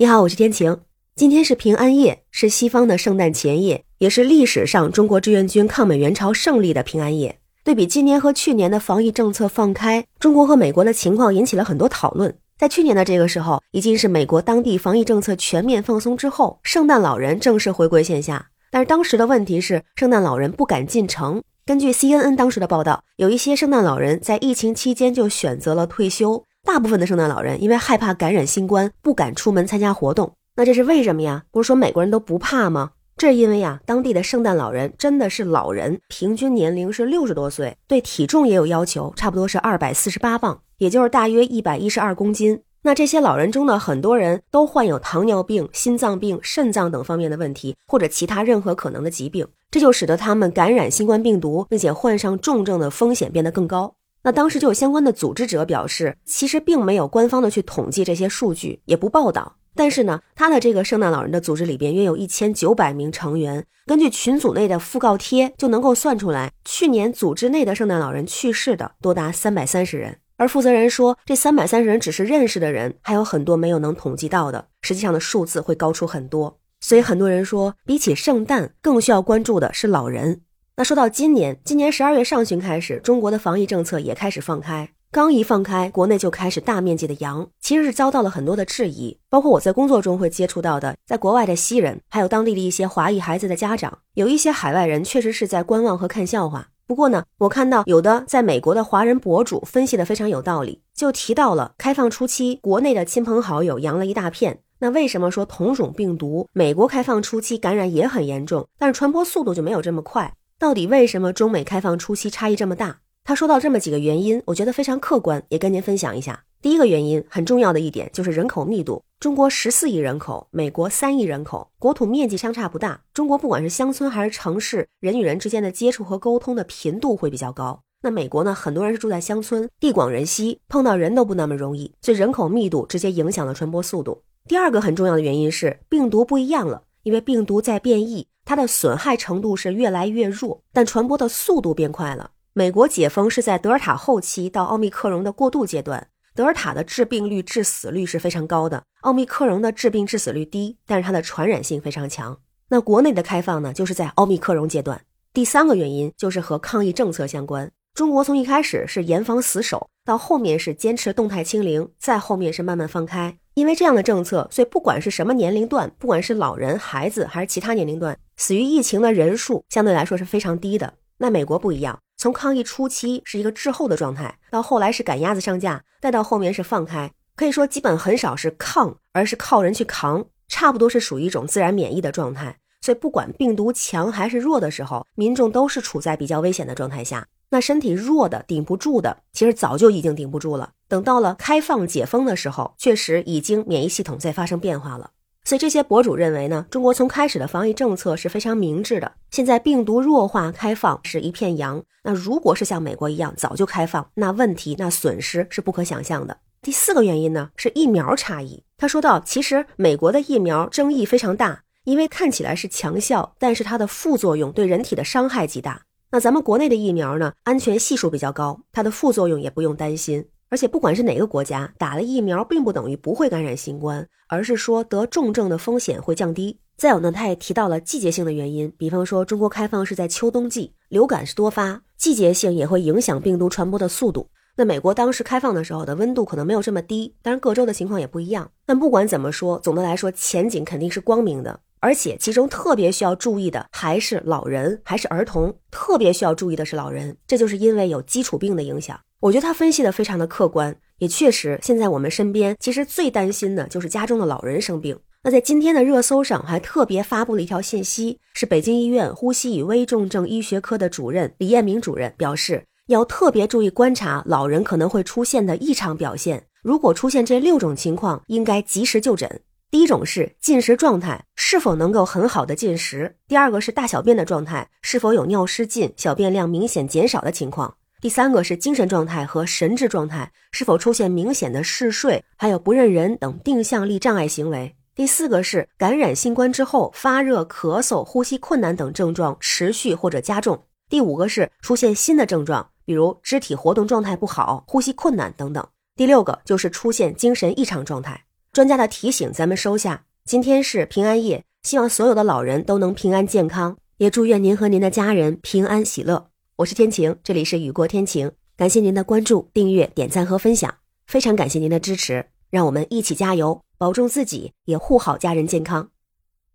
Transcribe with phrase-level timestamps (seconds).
[0.00, 0.78] 你好，我是天晴。
[1.14, 7.38] 今天是平安夜，是西方的圣诞前夜，也是历史上中国志愿军抗美援朝胜利的平安夜。
[7.62, 12.34] 对比今年和去年的防疫政策放开，中国和美国的情况引起了很多讨论。
[12.56, 18.46] 在去年的这个时候，已经是美国当地防疫政策全面放松之后，圣诞老人正式回归线下。
[18.70, 21.42] 但是当时的问题是，圣诞老人不敢进城。
[21.66, 26.42] 根据 CNN 当时的报道，有一些圣诞老人在疫情期间就选择了退休。
[26.64, 30.32] 大部分的圣诞老人因为害怕感染新冠，不敢出门参加活动。
[30.56, 31.44] 那这是为什么呀？
[31.50, 32.90] 不是说美国人都不怕吗？
[33.16, 42.62] 这是因为呀，当地的圣诞老人真的是老人，平均年龄是六十多岁，对体重也有要求，差不多是二百四十八磅，也就是大约一百一十二公斤。
[42.82, 53.94] 那这些老人中的很多人都患有糖尿病、心脏病、肾脏等方面的问题，或者其他任何可能的疾病，这就使得他们感染新冠病毒并且患上重症的风险变得更高。
[54.22, 59.56] 那当时就有相关的组织者表示，其实并没有官方的去统计这些数据，也不报道。
[59.74, 70.18] 但是呢，他的这个圣诞老人的组织里边约有一千九百名成员，根据群组内的讣告贴就能够算出来，去年组织内的圣诞老人去世的多达三百三十人。
[70.36, 76.58] 而负责人说，这三百三十人只是认识的人，还有很多没有能统计到的，实际上的数字会高出很多。
[76.80, 80.40] 所以很多人说，比起圣诞，更需要关注的是老人。
[80.80, 84.88] 那说到今年，今年十二月上旬开始，中国的防疫政策也开始放开。
[85.12, 89.18] 刚一放开，国内就开始大面积的阳，其实是遭到了很多的质疑。
[89.28, 96.68] 包括我在工作中会接触到的，在国外的西人，还有当地的一些华裔孩子的家长，有一些海外人确实是在观望和看笑话。
[96.86, 104.60] 不过呢，我看到有的在美国的华人博主分析的非常有道理，就提到了开放初期，国内的亲朋好友阳了一大片。
[104.78, 110.32] 那为什么说同种病毒，美国开放初期感染也很严重，但是传播速度就没有这么快？
[110.60, 112.98] 到底为什么中美开放初期差异这么大？
[113.24, 116.44] 他说到这么几个原因，我觉得非常客观，也跟您分享一下。
[116.60, 119.02] 第一个原因很重要的一点就是人口密度。
[119.20, 123.00] 中国十四亿人口，美国三亿人口，国土面积相差不大。
[123.14, 127.80] 中国不管是乡村还是城市，人与人之间的接触和沟通的频度会比较高。
[128.02, 134.22] 那美国呢，很多人是住在乡村，地广人稀，碰到人都不那么容易，所以人口密度直接影响了传播速度。
[134.46, 138.26] 第二个很重要的原因是病毒不一样了，因为病毒在变异。
[138.50, 142.32] 它的损害程度是越来越弱，但传播的速度变快了。
[142.52, 152.36] 美国解封是在德尔塔后期到奥密克戎的过渡阶段，德尔塔的致病率、致死率是非常高的，奥密克戎的致病致死率低，但是它的传染性非常强。
[152.70, 155.00] 那国内的开放呢，就是在奥密克戎阶段。
[155.32, 157.70] 第三个原因就是和抗疫政策相关。
[157.94, 163.36] 中国从一开始是严防死守，到后面是坚持动态清零，再后面是慢慢放开。
[163.54, 170.94] 因为这样的政策，所以不管是什么年龄段，不管是老人、孩子还是其他年龄段，死于疫情的人数相对来说是非常低的。
[171.18, 182.56] 那美国不一样，从抗疫初期是一个滞后的状态，到后来是赶鸭子上架，再到后面是放开，可以说基本很少是抗，而是靠人去扛，差不多是属于一种自然免疫的状态。
[182.80, 187.26] 所以不管病毒强还是弱的时候，民众都是处在比较危险的状态下。
[187.50, 190.70] 那身体弱的、顶不住的，其实早就已经顶不住了。
[190.88, 195.10] 等到了开放解封的时候，确实已经免疫系统在发生变化了。
[195.44, 199.12] 所以这些博主认为呢，中国从开始的防疫政策是非常明智的。
[199.30, 201.82] 现在病毒弱化开放是一片阳。
[202.02, 206.38] 那如果是像美国一样早就开放，那问题、那损失是不可想象的。
[206.62, 208.62] 第四个原因呢是疫苗差异。
[208.76, 215.82] 他说到，其实美国的疫苗争议非常大，因为看起来是强效，但是它的副作用对人体的伤害极大。
[216.10, 220.26] 那咱们国内的疫苗呢，安全系数比较高，它的副作用也不用担心。
[220.50, 226.58] 而且不管是哪个国家打了疫苗，并不等于不会感染新冠，而是说得重症的风险会降低。
[226.76, 234.28] 再有呢，他也提到了季节性的原因，比方说中国开放是在秋冬季，流感是多发，季节性也会影响病毒传播的速度。
[234.56, 238.50] 那美国当时开放的时候的温度可能没有这么低，当然各州的情况也不一样。
[238.66, 241.60] 但不管怎么说，总的来说前景肯定是光明的。
[241.82, 245.54] 而且其中特别需要注意的还是老人，还是儿童。
[245.70, 248.98] 特别需要注意的是老人，这就是因为有基础病的影响。
[249.20, 254.98] 我觉得他分析的非常的客观，也确实，现在我们身边其实最担心的就是家中的老人生病。
[255.22, 269.42] 那在今天的热搜上还特别发布了一条信息，是北京医院呼吸与危重症医学科的主任李艳明主任表示，要特别注意观察老人可能会出现的异常表现，如果出现这六种情况，应该及时就诊。
[269.70, 298.24] 第一种是进食状态是否能够很好的进食，第二个是大小便的状态是否有尿失禁、小便量明显减少的情况，第三个是精神状态和神志状态是否出现明显的嗜睡，还有不认人等定向力障碍行为，第四个是感染新冠之后发热、咳嗽、呼吸困难等症状持续或者加重，第五个是出现新的症状，比如肢体活动状态不好、呼吸困难等等，第六个就是出现精神异常状态。
[298.50, 300.04] 专家的提醒咱们收下。
[300.24, 306.29] 今天是平安夜，希望所有的老人都能平安健康，也祝愿您和您的家人平安喜乐。
[306.60, 310.74] 我是天晴，这里是雨过天晴，感谢您的关注、订阅、点赞和分享，
[311.06, 315.90] 非常感谢您的支持，让我们一起加油，保重自己，也护好家人健康。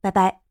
[0.02, 0.45] 拜拜。